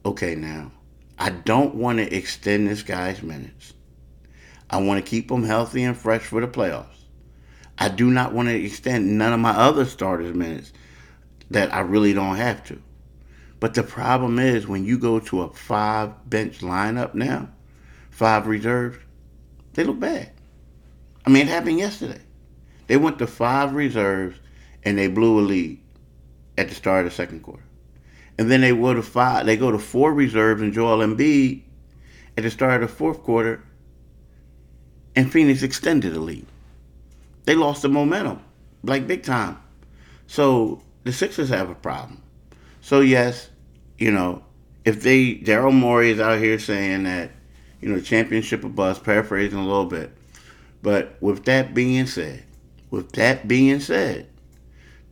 okay, 0.05 0.35
now, 0.35 0.73
I 1.19 1.31
don't 1.31 1.75
want 1.75 1.99
to 1.99 2.15
extend 2.15 2.69
this 2.69 2.83
guy's 2.83 3.23
minutes. 3.23 3.75
I 4.71 4.81
want 4.81 5.05
to 5.05 5.09
keep 5.09 5.29
them 5.29 5.45
healthy 5.45 5.85
and 5.85 5.97
fresh 5.97 6.23
for 6.23 6.41
the 6.41 6.49
playoffs. 6.49 6.87
I 7.79 7.89
do 7.89 8.11
not 8.11 8.33
want 8.33 8.49
to 8.49 8.55
extend 8.55 9.19
none 9.19 9.33
of 9.33 9.41
my 9.41 9.51
other 9.51 9.85
starters' 9.85 10.35
minutes 10.35 10.73
that 11.51 11.73
I 11.73 11.81
really 11.81 12.13
don't 12.13 12.37
have 12.37 12.65
to. 12.65 12.81
But 13.61 13.75
the 13.75 13.83
problem 13.83 14.39
is 14.39 14.67
when 14.67 14.85
you 14.85 14.99
go 14.99 15.19
to 15.21 15.43
a 15.43 15.53
five 15.53 16.29
bench 16.29 16.61
lineup 16.61 17.15
now, 17.15 17.49
five 18.11 18.47
reserves, 18.47 18.99
they 19.75 19.85
look 19.85 20.01
bad. 20.01 20.31
I 21.25 21.31
mean, 21.31 21.47
it 21.47 21.51
happened 21.51 21.79
yesterday. 21.79 22.21
They 22.87 22.97
went 22.97 23.19
to 23.19 23.27
five 23.27 23.75
reserves 23.75 24.39
and 24.85 24.97
they 24.97 25.09
blew 25.09 25.41
a 25.41 25.43
lead 25.43 25.83
at 26.57 26.69
the 26.69 26.75
start 26.75 27.05
of 27.05 27.13
the 27.13 27.17
second 27.17 27.43
quarter. 27.43 27.65
And 28.39 28.51
then 28.51 28.61
they 28.61 28.71
go 28.71 28.95
to 28.95 29.03
five. 29.03 29.47
They 29.47 29.57
go 29.57 29.71
to 29.71 29.79
four 29.79 30.13
reserves 30.13 30.63
and 30.63 30.73
Joel 30.73 30.99
Embiid 30.99 31.63
at 32.37 32.45
the 32.45 32.51
start 32.51 32.83
of 32.83 32.91
the 32.91 32.95
fourth 32.95 33.23
quarter, 33.23 33.63
and 35.17 35.33
Phoenix 35.33 35.63
extended 35.63 36.13
the 36.13 36.21
lead. 36.21 36.47
They 37.47 37.55
lost 37.55 37.83
the 37.83 37.89
momentum, 37.89 38.41
like 38.85 39.07
big 39.07 39.23
time. 39.23 39.59
So 40.27 40.83
the 41.05 41.13
Sixers 41.13 41.49
have 41.49 41.71
a 41.71 41.75
problem. 41.75 42.23
So 42.83 43.01
yes, 43.01 43.51
you 43.99 44.13
know, 44.13 44.45
if 44.85 45.03
they 45.03 45.37
Daryl 45.37 45.73
Morey 45.73 46.11
is 46.11 46.21
out 46.21 46.39
here 46.39 46.59
saying 46.59 47.05
that, 47.05 47.31
you 47.81 47.89
know, 47.89 48.01
championship 48.01 48.63
of 48.63 48.77
bust, 48.77 49.03
paraphrasing 49.03 49.59
a 49.59 49.67
little 49.67 49.87
bit. 49.87 50.13
But 50.83 51.17
with 51.21 51.45
that 51.47 51.75
being 51.75 52.07
said, 52.07 52.45
with 52.91 53.13
that 53.13 53.49
being 53.49 53.81
said, 53.81 54.29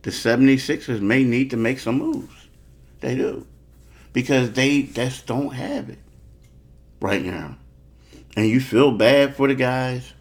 the 0.03 0.11
76ers 0.11 1.01
may 1.01 1.23
need 1.23 1.49
to 1.49 1.57
make 1.57 1.79
some 1.79 1.97
moves. 1.97 2.47
They 3.01 3.15
do. 3.15 3.45
Because 4.13 4.51
they 4.51 4.83
just 4.83 5.25
don't 5.25 5.53
have 5.53 5.89
it 5.89 5.99
right 7.01 7.23
now. 7.23 7.57
And 8.35 8.47
you 8.47 8.59
feel 8.59 8.91
bad 8.91 9.35
for 9.35 9.47
the 9.47 9.55
guys, 9.55 10.13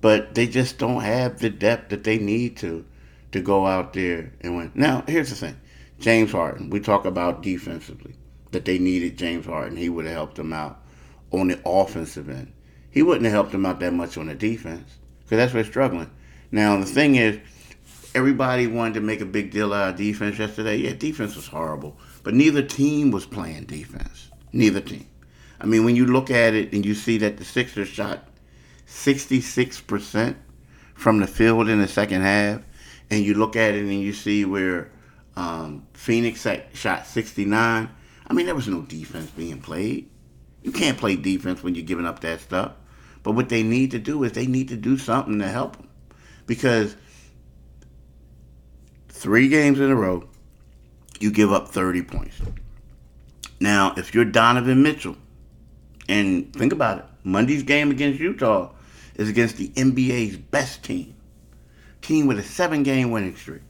but 0.00 0.34
they 0.34 0.46
just 0.46 0.78
don't 0.78 1.02
have 1.02 1.38
the 1.38 1.50
depth 1.50 1.90
that 1.90 2.04
they 2.04 2.18
need 2.18 2.56
to 2.58 2.84
to 3.32 3.40
go 3.40 3.66
out 3.66 3.92
there 3.92 4.32
and 4.40 4.56
win. 4.56 4.72
Now, 4.74 5.04
here's 5.06 5.30
the 5.30 5.36
thing. 5.36 5.58
James 5.98 6.32
Harden, 6.32 6.70
we 6.70 6.80
talk 6.80 7.04
about 7.04 7.42
defensively, 7.42 8.14
that 8.50 8.64
they 8.64 8.78
needed 8.78 9.16
James 9.16 9.46
Harden. 9.46 9.76
He 9.76 9.88
would 9.88 10.04
have 10.04 10.14
helped 10.14 10.34
them 10.36 10.52
out 10.52 10.82
on 11.30 11.48
the 11.48 11.60
offensive 11.64 12.28
end. 12.28 12.52
He 12.90 13.02
wouldn't 13.02 13.24
have 13.24 13.32
helped 13.32 13.52
them 13.52 13.64
out 13.64 13.80
that 13.80 13.94
much 13.94 14.18
on 14.18 14.26
the 14.26 14.34
defense 14.34 14.98
because 15.20 15.38
that's 15.38 15.54
where 15.54 15.62
they're 15.62 15.72
struggling. 15.72 16.10
Now, 16.50 16.78
the 16.78 16.84
thing 16.84 17.14
is, 17.14 17.38
everybody 18.14 18.66
wanted 18.66 18.94
to 18.94 19.00
make 19.00 19.20
a 19.20 19.26
big 19.26 19.50
deal 19.50 19.72
out 19.72 19.90
of 19.90 19.96
defense 19.96 20.38
yesterday. 20.38 20.76
Yeah, 20.76 20.92
defense 20.92 21.36
was 21.36 21.46
horrible, 21.46 21.96
but 22.22 22.34
neither 22.34 22.62
team 22.62 23.10
was 23.10 23.24
playing 23.24 23.64
defense. 23.64 24.28
Neither 24.52 24.80
team. 24.80 25.06
I 25.62 25.66
mean, 25.66 25.84
when 25.84 25.94
you 25.94 26.06
look 26.06 26.28
at 26.28 26.54
it 26.54 26.72
and 26.72 26.84
you 26.84 26.94
see 26.94 27.18
that 27.18 27.36
the 27.36 27.44
Sixers 27.44 27.86
shot 27.86 28.28
66% 28.88 30.34
from 30.94 31.20
the 31.20 31.26
field 31.28 31.68
in 31.68 31.80
the 31.80 31.86
second 31.86 32.22
half, 32.22 32.62
and 33.10 33.24
you 33.24 33.34
look 33.34 33.54
at 33.54 33.74
it 33.74 33.82
and 33.82 34.00
you 34.00 34.12
see 34.12 34.44
where 34.44 34.90
um, 35.36 35.86
Phoenix 35.94 36.44
shot 36.74 37.06
69, 37.06 37.88
I 38.26 38.32
mean, 38.32 38.46
there 38.46 38.56
was 38.56 38.66
no 38.66 38.82
defense 38.82 39.30
being 39.30 39.60
played. 39.60 40.10
You 40.62 40.72
can't 40.72 40.98
play 40.98 41.14
defense 41.14 41.62
when 41.62 41.76
you're 41.76 41.84
giving 41.84 42.06
up 42.06 42.20
that 42.20 42.40
stuff. 42.40 42.72
But 43.22 43.32
what 43.32 43.48
they 43.48 43.62
need 43.62 43.92
to 43.92 44.00
do 44.00 44.24
is 44.24 44.32
they 44.32 44.46
need 44.46 44.68
to 44.68 44.76
do 44.76 44.98
something 44.98 45.38
to 45.38 45.48
help 45.48 45.76
them. 45.76 45.88
Because 46.46 46.96
three 49.08 49.48
games 49.48 49.78
in 49.78 49.90
a 49.90 49.96
row, 49.96 50.28
you 51.20 51.30
give 51.30 51.52
up 51.52 51.68
30 51.68 52.02
points. 52.02 52.40
Now, 53.60 53.94
if 53.96 54.12
you're 54.12 54.24
Donovan 54.24 54.82
Mitchell, 54.82 55.16
and 56.12 56.54
think 56.54 56.74
about 56.74 56.98
it, 56.98 57.04
Monday's 57.24 57.62
game 57.62 57.90
against 57.90 58.20
Utah 58.20 58.70
is 59.14 59.30
against 59.30 59.56
the 59.56 59.68
NBA's 59.68 60.36
best 60.36 60.84
team, 60.84 61.14
team 62.02 62.26
with 62.26 62.38
a 62.38 62.42
seven 62.42 62.82
game 62.82 63.10
winning 63.10 63.34
streak. 63.34 63.62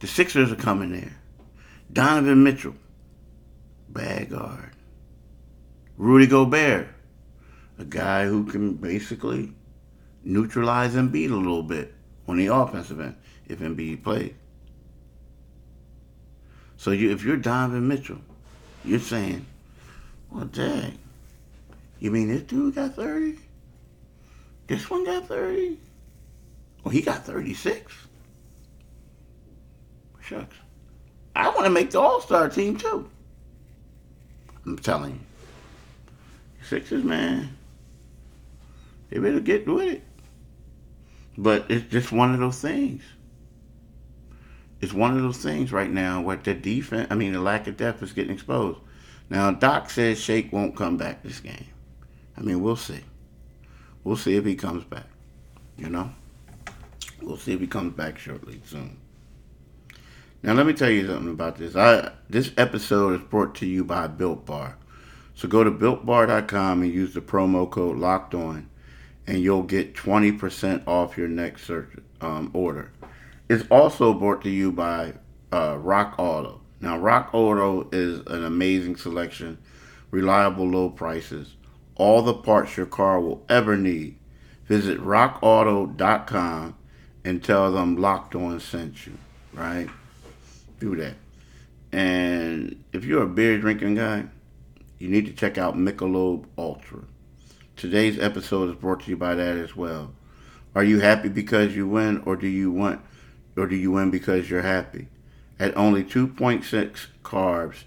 The 0.00 0.06
Sixers 0.06 0.52
are 0.52 0.56
coming 0.56 0.92
there. 0.92 1.16
Donovan 1.90 2.42
Mitchell, 2.42 2.74
bad 3.88 4.28
guard. 4.28 4.72
Rudy 5.96 6.26
Gobert, 6.26 6.88
a 7.78 7.84
guy 7.84 8.26
who 8.26 8.44
can 8.44 8.74
basically 8.74 9.54
neutralize 10.24 10.94
Embiid 10.94 11.30
a 11.30 11.36
little 11.36 11.62
bit 11.62 11.94
on 12.28 12.36
the 12.36 12.48
offensive 12.48 13.00
end 13.00 13.16
if 13.48 13.60
Embiid 13.60 14.02
plays. 14.02 14.34
So 16.76 16.90
you, 16.90 17.12
if 17.12 17.24
you're 17.24 17.38
Donovan 17.38 17.88
Mitchell, 17.88 18.20
you're 18.84 19.00
saying, 19.00 19.46
well, 20.30 20.44
dang, 20.44 20.98
you 21.98 22.10
mean 22.10 22.28
this 22.28 22.42
dude 22.42 22.74
got 22.74 22.94
30? 22.94 23.38
This 24.66 24.90
one 24.90 25.04
got 25.04 25.26
30? 25.28 25.78
Well, 26.82 26.92
he 26.92 27.02
got 27.02 27.24
36. 27.24 27.92
Shucks. 30.20 30.56
I 31.34 31.48
want 31.48 31.64
to 31.64 31.70
make 31.70 31.90
the 31.90 32.00
All 32.00 32.20
Star 32.20 32.48
team 32.48 32.76
too. 32.76 33.08
I'm 34.64 34.78
telling 34.78 35.12
you. 35.12 35.20
Sixers, 36.64 37.04
man. 37.04 37.56
They 39.10 39.18
better 39.18 39.40
get 39.40 39.66
with 39.66 39.94
it. 39.94 40.02
But 41.38 41.66
it's 41.70 41.90
just 41.92 42.10
one 42.10 42.34
of 42.34 42.40
those 42.40 42.60
things. 42.60 43.02
It's 44.80 44.92
one 44.92 45.16
of 45.16 45.22
those 45.22 45.38
things 45.38 45.72
right 45.72 45.90
now 45.90 46.20
where 46.20 46.36
the 46.36 46.54
defense, 46.54 47.06
I 47.10 47.14
mean, 47.14 47.32
the 47.32 47.40
lack 47.40 47.66
of 47.66 47.76
depth 47.76 48.02
is 48.02 48.12
getting 48.12 48.32
exposed. 48.32 48.78
Now, 49.30 49.50
Doc 49.52 49.90
says 49.90 50.20
Shake 50.20 50.52
won't 50.52 50.76
come 50.76 50.96
back 50.96 51.22
this 51.22 51.40
game. 51.40 51.66
I 52.36 52.42
mean, 52.42 52.60
we'll 52.60 52.76
see. 52.76 53.00
We'll 54.04 54.16
see 54.16 54.36
if 54.36 54.44
he 54.44 54.54
comes 54.54 54.84
back. 54.84 55.06
You 55.76 55.88
know? 55.88 56.10
We'll 57.22 57.36
see 57.36 57.52
if 57.52 57.60
he 57.60 57.66
comes 57.66 57.94
back 57.94 58.18
shortly, 58.18 58.60
soon. 58.64 58.98
Now, 60.42 60.52
let 60.52 60.66
me 60.66 60.74
tell 60.74 60.90
you 60.90 61.06
something 61.06 61.30
about 61.30 61.56
this. 61.56 61.74
I 61.74 62.12
This 62.28 62.52
episode 62.56 63.20
is 63.20 63.26
brought 63.26 63.54
to 63.56 63.66
you 63.66 63.84
by 63.84 64.06
Built 64.06 64.46
Bar. 64.46 64.76
So 65.34 65.48
go 65.48 65.64
to 65.64 65.70
builtbar.com 65.70 66.82
and 66.82 66.92
use 66.92 67.14
the 67.14 67.20
promo 67.20 67.68
code 67.68 67.98
Locked 67.98 68.34
On, 68.34 68.68
and 69.26 69.38
you'll 69.38 69.64
get 69.64 69.94
20% 69.94 70.86
off 70.86 71.18
your 71.18 71.28
next 71.28 71.64
search, 71.64 71.90
um, 72.20 72.50
order. 72.54 72.92
It's 73.48 73.64
also 73.70 74.14
brought 74.14 74.42
to 74.42 74.50
you 74.50 74.72
by 74.72 75.14
uh, 75.52 75.76
Rock 75.78 76.14
Auto. 76.18 76.60
Now, 76.80 76.98
Rock 76.98 77.30
Auto 77.32 77.88
is 77.92 78.20
an 78.26 78.44
amazing 78.44 78.96
selection, 78.96 79.58
reliable 80.10 80.68
low 80.68 80.90
prices, 80.90 81.56
all 81.96 82.22
the 82.22 82.34
parts 82.34 82.76
your 82.76 82.86
car 82.86 83.20
will 83.20 83.44
ever 83.48 83.76
need. 83.76 84.16
Visit 84.66 85.00
rockauto.com 85.00 86.76
and 87.24 87.42
tell 87.42 87.72
them 87.72 87.96
Locked 87.96 88.34
On 88.34 88.60
sent 88.60 89.06
you, 89.06 89.18
right? 89.52 89.88
Do 90.78 90.94
that. 90.96 91.14
And 91.92 92.84
if 92.92 93.04
you're 93.04 93.22
a 93.22 93.28
beer 93.28 93.58
drinking 93.58 93.94
guy, 93.94 94.26
you 94.98 95.08
need 95.08 95.26
to 95.26 95.32
check 95.32 95.58
out 95.58 95.76
Michelob 95.76 96.46
Ultra. 96.58 97.00
Today's 97.76 98.18
episode 98.18 98.70
is 98.70 98.76
brought 98.76 99.00
to 99.00 99.10
you 99.10 99.16
by 99.16 99.34
that 99.34 99.56
as 99.56 99.76
well. 99.76 100.12
Are 100.74 100.84
you 100.84 101.00
happy 101.00 101.28
because 101.28 101.74
you 101.74 101.86
win, 101.88 102.22
or 102.26 102.36
do 102.36 102.46
you 102.46 102.70
want, 102.70 103.00
or 103.56 103.66
do 103.66 103.76
you 103.76 103.92
win 103.92 104.10
because 104.10 104.50
you're 104.50 104.62
happy? 104.62 105.08
At 105.58 105.76
only 105.76 106.04
2.6 106.04 107.06
carbs 107.22 107.84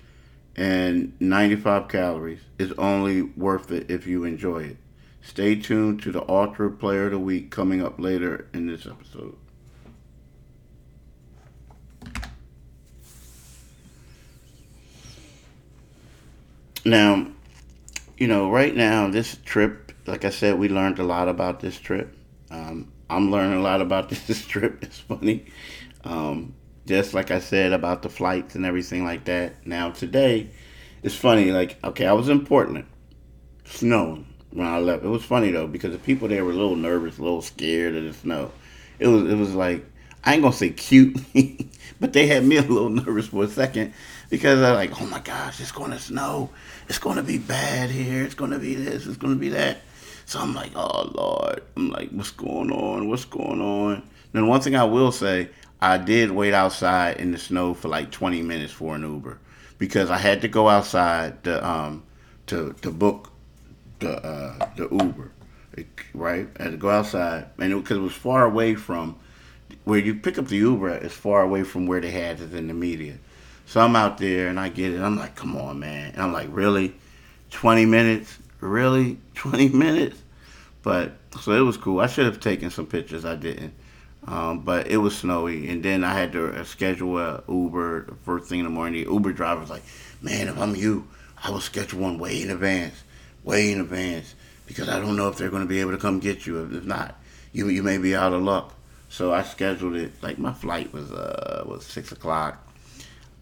and 0.60 1.14
95 1.22 1.88
calories, 1.88 2.42
is 2.58 2.74
only 2.74 3.22
worth 3.22 3.72
it 3.72 3.90
if 3.90 4.06
you 4.06 4.26
enjoy 4.26 4.64
it. 4.64 4.78
Stay 5.22 5.56
tuned 5.56 6.02
to 6.02 6.12
the 6.12 6.30
Ultra 6.30 6.70
Player 6.70 7.06
of 7.06 7.12
the 7.12 7.20
Week 7.20 7.50
coming 7.50 7.82
up 7.82 7.98
later 7.98 8.50
in 8.54 8.68
this 8.68 8.86
episode. 8.86 9.38
Now, 16.84 17.28
you 18.18 18.28
know, 18.28 18.52
right 18.52 18.76
now, 18.76 19.10
this 19.10 19.38
trip, 19.46 19.94
like 20.08 20.26
I 20.26 20.30
said, 20.30 20.60
we 20.60 20.68
learned 20.68 21.00
a 21.00 21.04
lot 21.04 21.30
about 21.30 21.62
this 21.62 21.80
trip. 21.80 22.14
Um, 22.52 22.92
I'm 23.10 23.32
learning 23.32 23.60
a 23.60 23.62
lot 23.62 23.80
about 23.80 24.10
this 24.28 24.46
trip. 24.46 24.84
It's 24.84 25.00
funny. 25.00 25.46
Um, 26.04 26.54
just 26.90 27.14
like 27.14 27.30
I 27.30 27.40
said 27.40 27.72
about 27.72 28.02
the 28.02 28.10
flights 28.10 28.56
and 28.56 28.66
everything 28.66 29.06
like 29.06 29.26
that. 29.26 29.66
Now, 29.66 29.92
today, 29.92 30.50
it's 31.04 31.14
funny. 31.14 31.52
Like, 31.52 31.78
okay, 31.84 32.08
I 32.08 32.14
was 32.14 32.30
in 32.30 32.44
Portland, 32.44 32.88
snowing 33.64 34.26
when 34.50 34.66
I 34.66 34.80
left. 34.80 35.04
It 35.06 35.08
was 35.08 35.24
funny 35.24 35.52
though 35.52 35.68
because 35.68 35.92
the 35.92 36.00
people 36.00 36.28
there 36.28 36.44
were 36.44 36.52
a 36.52 36.56
little 36.56 36.76
nervous, 36.76 37.20
a 37.20 37.22
little 37.22 37.44
scared 37.44 37.96
of 37.96 38.06
the 38.06 38.14
snow. 38.14 38.52
It 38.98 39.06
was 39.06 39.32
it 39.32 39.36
was 39.36 39.54
like 39.54 39.86
I 40.24 40.34
ain't 40.34 40.42
gonna 40.42 40.52
say 40.52 40.72
cute, 40.72 41.16
but 42.00 42.14
they 42.14 42.26
had 42.26 42.44
me 42.44 42.58
a 42.58 42.64
little 42.64 42.90
nervous 43.06 43.28
for 43.28 43.44
a 43.44 43.48
second 43.48 43.94
because 44.32 44.60
they're 44.60 44.74
like, 44.74 45.00
oh 45.00 45.06
my 45.06 45.20
gosh, 45.20 45.62
it's 45.62 45.72
gonna 45.72 46.00
snow, 46.00 46.50
it's 46.88 46.98
gonna 46.98 47.22
be 47.22 47.38
bad 47.38 47.92
here, 47.92 48.24
it's 48.24 48.34
gonna 48.34 48.58
be 48.58 48.74
this, 48.74 49.06
it's 49.06 49.18
gonna 49.18 49.36
be 49.36 49.50
that. 49.50 49.78
So 50.26 50.40
I'm 50.40 50.56
like, 50.56 50.72
oh 50.76 51.12
Lord, 51.14 51.62
I'm 51.78 51.92
like, 51.92 52.10
what's 52.10 52.32
going 52.32 52.72
on? 52.72 53.10
What's 53.10 53.26
going 53.26 53.62
on? 53.62 54.10
Then 54.32 54.48
one 54.48 54.62
thing 54.62 54.76
I 54.76 54.86
will 54.86 55.12
say, 55.12 55.50
I 55.82 55.98
did 55.98 56.32
wait 56.32 56.54
outside 56.54 57.18
in 57.18 57.32
the 57.32 57.38
snow 57.38 57.74
for 57.74 57.88
like 57.88 58.12
20 58.12 58.42
minutes 58.42 58.74
for 58.74 58.96
an 58.96 59.04
Uber 59.04 59.40
because 59.78 60.10
I 60.10 60.18
had 60.18 60.42
to 60.42 60.48
go 60.48 60.68
outside 60.68 61.44
to 61.46 61.66
um 61.66 62.04
to 62.48 62.74
to 62.82 62.92
book 62.92 63.32
the 64.00 64.18
uh, 64.26 64.70
the 64.76 64.88
Uber, 64.92 65.32
right? 66.14 66.48
I 66.60 66.64
had 66.64 66.72
to 66.72 66.78
go 66.78 66.90
outside, 66.90 67.48
and 67.58 67.74
because 67.82 67.98
it, 67.98 68.00
it, 68.00 68.04
was 68.04 68.14
far 68.14 68.46
away 68.46 68.76
from 68.76 69.18
where 69.84 70.00
you 70.00 70.16
pick 70.16 70.38
up 70.38 70.48
the 70.48 70.58
Uber, 70.58 70.90
it's 70.90 71.14
far 71.14 71.42
away 71.42 71.64
from 71.64 71.86
where 71.86 72.02
they 72.02 72.12
had 72.12 72.40
it 72.40 72.54
in 72.54 72.68
the 72.68 72.74
media. 72.74 73.18
So 73.66 73.82
I'm 73.82 73.96
out 73.96 74.18
there 74.18 74.48
and 74.48 74.60
I 74.60 74.70
get 74.70 74.94
it. 74.94 75.00
I'm 75.00 75.16
like, 75.16 75.36
come 75.36 75.56
on, 75.56 75.80
man. 75.80 76.12
And 76.14 76.24
I'm 76.24 76.34
like, 76.34 76.48
really? 76.50 76.96
20 77.52 77.86
minutes? 77.86 78.40
Really? 78.62 79.20
20 79.36 79.70
minutes? 79.70 80.20
But 80.82 81.14
so 81.40 81.52
it 81.52 81.62
was 81.62 81.78
cool. 81.78 82.00
I 82.00 82.08
should 82.08 82.26
have 82.26 82.40
taken 82.40 82.72
some 82.72 82.88
pictures. 82.88 83.26
I 83.26 83.36
didn't. 83.36 83.74
Um, 84.28 84.60
but 84.60 84.88
it 84.88 84.98
was 84.98 85.18
snowy, 85.18 85.70
and 85.70 85.82
then 85.82 86.04
I 86.04 86.14
had 86.14 86.34
to 86.34 86.60
uh, 86.60 86.64
schedule 86.64 87.18
a 87.18 87.44
Uber 87.48 88.14
first 88.26 88.50
thing 88.50 88.60
in 88.60 88.66
the 88.66 88.72
morning. 88.72 89.06
The 89.06 89.12
Uber 89.12 89.34
driver 89.34 89.62
was 89.62 89.70
like, 89.70 89.84
"Man, 90.22 90.48
if 90.48 90.58
I'm 90.58 90.76
you, 90.76 91.08
I 91.44 91.50
will 91.52 91.62
schedule 91.62 92.02
one 92.02 92.20
way 92.20 92.42
in 92.42 92.50
advance, 92.50 93.04
way 93.44 93.72
in 93.72 93.80
advance, 93.80 94.36
because 94.68 94.90
I 94.90 95.00
don't 95.00 95.16
know 95.16 95.30
if 95.30 95.38
they're 95.38 95.50
going 95.50 95.64
to 95.64 95.70
be 95.70 95.80
able 95.80 95.92
to 95.92 95.98
come 95.98 96.20
get 96.20 96.46
you. 96.46 96.62
If 96.64 96.84
not, 96.84 97.16
you 97.54 97.70
you 97.70 97.82
may 97.82 97.98
be 97.98 98.16
out 98.16 98.34
of 98.34 98.44
luck." 98.44 98.74
So 99.10 99.34
I 99.34 99.42
scheduled 99.44 99.96
it. 99.96 100.12
Like 100.22 100.38
my 100.38 100.54
flight 100.54 100.94
was 100.94 101.12
uh 101.12 101.64
was 101.66 101.86
six 101.86 102.12
o'clock. 102.12 102.66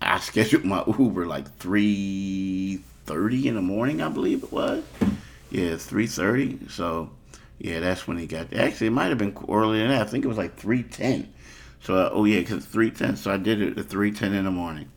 I 0.02 0.20
scheduled 0.30 0.64
my 0.64 0.84
Uber 0.88 1.26
like 1.26 1.58
three 1.58 2.82
thirty 3.06 3.48
in 3.48 3.56
the 3.56 3.62
morning, 3.62 4.02
I 4.02 4.10
believe 4.10 4.44
it 4.44 4.52
was. 4.52 4.84
Yeah, 5.50 5.78
three 5.78 6.08
thirty. 6.08 6.60
So 6.70 7.10
yeah, 7.60 7.80
that's 7.80 8.08
when 8.08 8.18
he 8.18 8.28
got. 8.28 8.54
Actually, 8.54 8.88
it 8.88 8.92
might 8.92 9.08
have 9.08 9.18
been 9.18 9.36
earlier 9.50 9.82
than 9.82 9.92
that. 9.92 10.08
I 10.08 10.10
think 10.10 10.26
it 10.26 10.28
was 10.28 10.38
like 10.38 10.56
three 10.58 10.84
ten. 10.84 11.34
So 11.82 11.96
uh, 11.96 12.10
oh 12.12 12.26
yeah, 12.26 12.44
cause 12.44 12.66
three 12.66 12.92
ten. 12.92 13.16
So 13.16 13.32
I 13.32 13.38
did 13.38 13.62
it 13.62 13.78
at 13.78 13.90
three 13.90 14.12
ten 14.12 14.34
in 14.34 14.46
the 14.46 14.52
morning, 14.52 14.92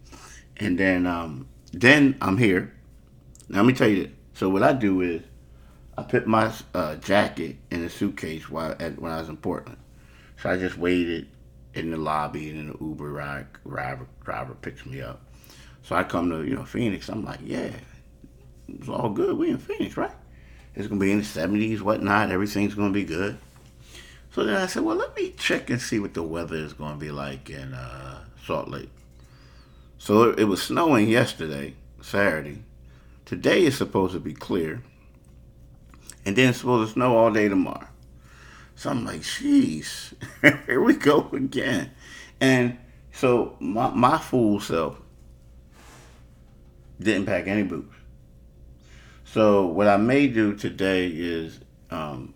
and 0.57 0.79
then 0.79 1.07
um 1.07 1.49
then 1.73 2.17
I'm 2.21 2.37
here. 2.37 2.75
Now 3.49 3.59
let 3.59 3.67
me 3.67 3.73
tell 3.73 3.89
you. 3.89 4.11
So 4.35 4.49
what 4.49 4.63
I 4.63 4.73
do 4.73 5.01
is 5.01 5.23
I 5.97 6.03
put 6.03 6.27
my 6.27 6.53
uh, 6.75 6.97
jacket 6.97 7.57
in 7.71 7.85
a 7.85 7.91
suitcase 7.91 8.49
while 8.49 8.75
at, 8.79 9.01
when 9.01 9.13
I 9.13 9.21
was 9.21 9.29
in 9.29 9.37
Portland. 9.37 9.79
So 10.41 10.49
I 10.51 10.57
just 10.57 10.79
waited 10.79 11.29
in 11.75 11.91
the 11.91 11.97
lobby, 11.97 12.51
and 12.51 12.59
then 12.59 12.67
the 12.69 12.85
Uber 12.85 13.13
ride, 13.13 13.47
driver 13.67 14.07
driver 14.25 14.55
picks 14.55 14.85
me 14.85 15.01
up. 15.01 15.23
So 15.83 15.97
I 15.97 16.05
come 16.05 16.31
to 16.31 16.45
you 16.45 16.57
know 16.57 16.65
Phoenix. 16.65 17.09
I'm 17.09 17.25
like, 17.25 17.41
yeah, 17.43 17.71
it's 18.69 18.89
all 18.89 19.11
good. 19.11 19.37
We 19.37 19.51
in 19.51 19.59
Phoenix, 19.59 19.97
right? 19.97 20.13
It's 20.81 20.89
gonna 20.89 21.01
be 21.01 21.13
in 21.13 21.19
the 21.19 21.25
70s, 21.25 21.83
whatnot. 21.83 22.31
Everything's 22.31 22.75
gonna 22.75 22.91
be 22.91 23.05
good. 23.05 23.37
So 24.33 24.45
then 24.45 24.57
I 24.57 24.67
said, 24.67 24.83
well, 24.83 24.97
let 24.97 25.15
me 25.15 25.35
check 25.37 25.69
and 25.69 25.81
see 25.81 25.99
what 25.99 26.15
the 26.15 26.23
weather 26.23 26.57
is 26.57 26.73
gonna 26.73 26.97
be 26.97 27.11
like 27.11 27.51
in 27.51 27.75
uh, 27.75 28.25
Salt 28.45 28.69
Lake. 28.69 28.91
So 29.99 30.31
it, 30.31 30.41
it 30.41 30.45
was 30.45 30.63
snowing 30.63 31.09
yesterday, 31.09 31.75
Saturday. 32.01 32.63
Today 33.27 33.65
is 33.65 33.77
supposed 33.77 34.15
to 34.15 34.21
be 34.21 34.33
clear, 34.33 34.83
and 36.25 36.35
then 36.35 36.49
it's 36.49 36.59
supposed 36.59 36.89
to 36.89 36.95
snow 36.95 37.17
all 37.17 37.31
day 37.31 37.49
tomorrow. 37.49 37.89
So 38.75 38.89
I'm 38.89 39.05
like, 39.05 39.21
jeez, 39.21 40.15
here 40.67 40.81
we 40.81 40.95
go 40.95 41.29
again. 41.35 41.91
And 42.41 42.79
so 43.13 43.57
my, 43.61 43.91
my 43.91 44.17
fool 44.17 44.59
self 44.61 44.99
didn't 46.99 47.27
pack 47.27 47.47
any 47.47 47.65
boots. 47.65 47.95
So 49.33 49.65
what 49.65 49.87
I 49.87 49.97
may 49.97 50.27
do 50.27 50.57
today 50.57 51.07
is, 51.07 51.61
um, 51.93 52.35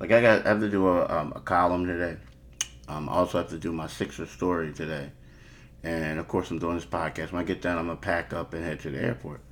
like 0.00 0.10
I 0.10 0.22
got 0.22 0.46
I 0.46 0.48
have 0.48 0.60
to 0.60 0.70
do 0.70 0.88
a, 0.88 1.06
um, 1.06 1.34
a 1.36 1.40
column 1.40 1.86
today. 1.86 2.16
Um, 2.88 3.10
I 3.10 3.12
also 3.12 3.36
have 3.36 3.50
to 3.50 3.58
do 3.58 3.72
my 3.72 3.86
Sixer 3.86 4.24
story 4.24 4.72
today, 4.72 5.10
and 5.82 6.18
of 6.18 6.26
course 6.26 6.50
I'm 6.50 6.58
doing 6.58 6.76
this 6.76 6.86
podcast. 6.86 7.32
When 7.32 7.42
I 7.42 7.44
get 7.44 7.60
done, 7.60 7.76
I'm 7.76 7.88
gonna 7.88 7.98
pack 7.98 8.32
up 8.32 8.54
and 8.54 8.64
head 8.64 8.80
to 8.80 8.90
the 8.90 9.02
airport. 9.02 9.42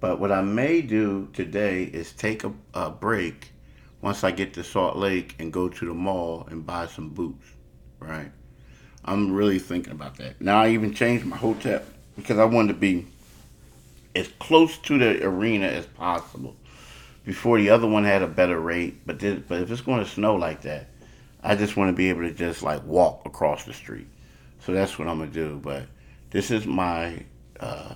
But 0.00 0.18
what 0.18 0.32
I 0.32 0.42
may 0.42 0.82
do 0.82 1.28
today 1.32 1.84
is 1.84 2.10
take 2.10 2.42
a, 2.42 2.52
a 2.74 2.90
break 2.90 3.52
once 4.00 4.24
I 4.24 4.32
get 4.32 4.52
to 4.54 4.64
Salt 4.64 4.96
Lake 4.96 5.36
and 5.38 5.52
go 5.52 5.68
to 5.68 5.86
the 5.86 5.94
mall 5.94 6.44
and 6.50 6.66
buy 6.66 6.88
some 6.88 7.10
boots. 7.10 7.46
Right. 8.00 8.32
I'm 9.04 9.32
really 9.32 9.60
thinking 9.60 9.92
about 9.92 10.16
that. 10.16 10.40
Now 10.40 10.60
I 10.60 10.70
even 10.70 10.92
changed 10.92 11.24
my 11.24 11.36
hotel 11.36 11.82
because 12.16 12.38
I 12.40 12.46
wanted 12.46 12.72
to 12.72 12.80
be 12.80 13.06
as 14.14 14.28
close 14.38 14.78
to 14.78 14.98
the 14.98 15.24
arena 15.24 15.66
as 15.66 15.86
possible. 15.86 16.56
Before 17.24 17.58
the 17.58 17.70
other 17.70 17.86
one 17.86 18.04
had 18.04 18.22
a 18.22 18.26
better 18.26 18.58
rate, 18.58 19.06
but 19.06 19.18
this, 19.18 19.40
but 19.46 19.60
if 19.62 19.70
it's 19.70 19.82
going 19.82 20.02
to 20.02 20.10
snow 20.10 20.34
like 20.36 20.62
that, 20.62 20.88
I 21.42 21.54
just 21.54 21.76
want 21.76 21.90
to 21.90 21.96
be 21.96 22.08
able 22.10 22.22
to 22.22 22.32
just 22.32 22.62
like 22.62 22.84
walk 22.84 23.22
across 23.24 23.64
the 23.64 23.72
street. 23.72 24.06
So 24.60 24.72
that's 24.72 24.98
what 24.98 25.08
I'm 25.08 25.18
gonna 25.18 25.30
do. 25.30 25.58
But 25.62 25.86
this 26.30 26.50
is 26.50 26.66
my 26.66 27.24
uh, 27.58 27.94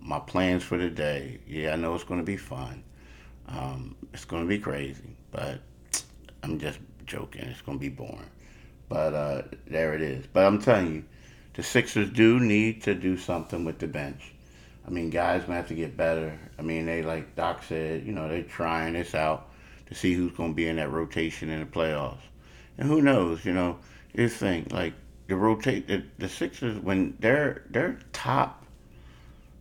my 0.00 0.18
plans 0.20 0.62
for 0.62 0.76
the 0.76 0.90
day. 0.90 1.38
Yeah, 1.46 1.72
I 1.72 1.76
know 1.76 1.94
it's 1.94 2.04
gonna 2.04 2.22
be 2.22 2.36
fun. 2.36 2.82
Um, 3.48 3.96
it's 4.12 4.24
gonna 4.24 4.46
be 4.46 4.58
crazy, 4.58 5.16
but 5.30 5.60
I'm 6.42 6.58
just 6.58 6.78
joking. 7.06 7.42
It's 7.42 7.62
gonna 7.62 7.78
be 7.78 7.88
boring. 7.88 8.30
But 8.88 9.14
uh, 9.14 9.42
there 9.66 9.94
it 9.94 10.02
is. 10.02 10.26
But 10.32 10.44
I'm 10.46 10.60
telling 10.60 10.94
you, 10.94 11.04
the 11.54 11.62
Sixers 11.62 12.10
do 12.10 12.38
need 12.38 12.82
to 12.82 12.94
do 12.94 13.16
something 13.16 13.64
with 13.64 13.78
the 13.78 13.88
bench. 13.88 14.34
I 14.86 14.90
mean, 14.90 15.10
guys 15.10 15.42
gonna 15.42 15.56
have 15.56 15.68
to 15.68 15.74
get 15.74 15.96
better. 15.96 16.38
I 16.58 16.62
mean, 16.62 16.86
they 16.86 17.02
like 17.02 17.34
Doc 17.34 17.62
said, 17.64 18.06
you 18.06 18.12
know, 18.12 18.28
they're 18.28 18.42
trying 18.42 18.92
this 18.92 19.14
out 19.14 19.50
to 19.86 19.94
see 19.94 20.14
who's 20.14 20.32
gonna 20.32 20.52
be 20.52 20.68
in 20.68 20.76
that 20.76 20.90
rotation 20.90 21.50
in 21.50 21.60
the 21.60 21.66
playoffs. 21.66 22.22
And 22.78 22.88
who 22.88 23.02
knows, 23.02 23.44
you 23.44 23.52
know, 23.52 23.78
this 24.14 24.36
thing 24.36 24.66
like 24.70 24.94
the 25.26 25.36
rotate 25.36 25.88
the, 25.88 26.04
the 26.18 26.28
Sixers 26.28 26.78
when 26.78 27.16
they're 27.18 27.64
they're 27.70 27.98
top. 28.12 28.64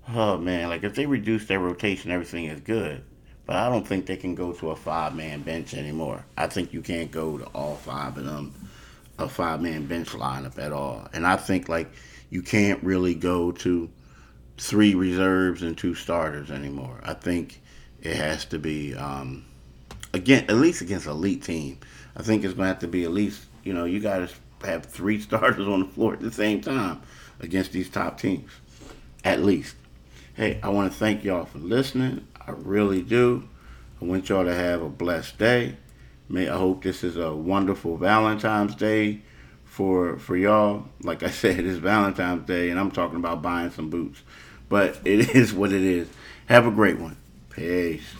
Oh 0.09 0.37
man, 0.37 0.69
like 0.69 0.83
if 0.83 0.93
they 0.93 1.07
reduce 1.07 1.47
their 1.47 1.59
rotation, 1.59 2.11
everything 2.11 2.45
is 2.45 2.61
good. 2.61 3.03
But 3.47 3.55
I 3.57 3.69
don't 3.69 3.87
think 3.87 4.05
they 4.05 4.17
can 4.17 4.35
go 4.35 4.53
to 4.53 4.71
a 4.71 4.75
five 4.75 5.15
man 5.15 5.41
bench 5.41 5.73
anymore. 5.73 6.23
I 6.37 6.47
think 6.47 6.73
you 6.73 6.81
can't 6.81 7.11
go 7.11 7.37
to 7.37 7.45
all 7.45 7.75
five 7.75 8.17
of 8.17 8.25
them 8.25 8.53
a 9.17 9.29
five 9.29 9.61
man 9.61 9.85
bench 9.85 10.09
lineup 10.09 10.57
at 10.57 10.71
all. 10.73 11.07
And 11.13 11.25
I 11.25 11.37
think 11.37 11.69
like 11.69 11.91
you 12.29 12.41
can't 12.41 12.83
really 12.83 13.15
go 13.15 13.51
to 13.51 13.89
three 14.57 14.95
reserves 14.95 15.61
and 15.61 15.77
two 15.77 15.95
starters 15.95 16.51
anymore. 16.51 16.99
I 17.03 17.13
think 17.13 17.61
it 18.01 18.15
has 18.15 18.45
to 18.45 18.59
be 18.59 18.93
um, 18.95 19.45
again 20.13 20.45
at 20.47 20.55
least 20.55 20.81
against 20.81 21.07
elite 21.07 21.43
team. 21.43 21.79
I 22.15 22.23
think 22.23 22.43
it's 22.43 22.53
going 22.53 22.65
to 22.65 22.69
have 22.69 22.79
to 22.79 22.87
be 22.87 23.03
at 23.03 23.11
least 23.11 23.45
you 23.63 23.73
know 23.73 23.85
you 23.85 23.99
got 23.99 24.27
to 24.27 24.65
have 24.65 24.85
three 24.85 25.19
starters 25.21 25.67
on 25.67 25.81
the 25.81 25.87
floor 25.87 26.13
at 26.13 26.19
the 26.19 26.31
same 26.31 26.61
time 26.61 27.01
against 27.39 27.71
these 27.71 27.89
top 27.89 28.19
teams, 28.19 28.51
at 29.23 29.43
least. 29.43 29.75
Hey, 30.35 30.59
I 30.61 30.69
want 30.69 30.91
to 30.91 30.97
thank 30.97 31.23
y'all 31.23 31.45
for 31.45 31.59
listening. 31.59 32.27
I 32.45 32.51
really 32.51 33.01
do. 33.01 33.47
I 34.01 34.05
want 34.05 34.27
y'all 34.29 34.43
to 34.43 34.53
have 34.53 34.81
a 34.81 34.89
blessed 34.89 35.37
day. 35.37 35.77
May 36.27 36.49
I 36.49 36.57
hope 36.57 36.83
this 36.83 37.03
is 37.03 37.17
a 37.17 37.33
wonderful 37.33 37.97
Valentine's 37.97 38.75
Day 38.75 39.21
for 39.63 40.17
for 40.17 40.35
y'all. 40.35 40.85
Like 41.03 41.23
I 41.23 41.29
said, 41.29 41.59
it's 41.65 41.77
Valentine's 41.77 42.45
Day, 42.45 42.69
and 42.69 42.79
I'm 42.79 42.91
talking 42.91 43.17
about 43.17 43.41
buying 43.41 43.71
some 43.71 43.89
boots. 43.89 44.21
But 44.69 44.99
it 45.05 45.29
is 45.35 45.53
what 45.53 45.71
it 45.71 45.81
is. 45.81 46.07
Have 46.47 46.65
a 46.67 46.71
great 46.71 46.99
one. 46.99 47.17
Peace. 47.49 48.15